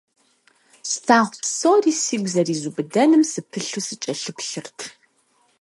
[0.91, 4.79] Слъагъу псори сигу зэризубыдэным сыпылъу сыкӀэлъыплъырт.